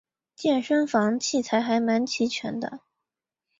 [0.35, 2.79] 健身房器材还蛮齐全的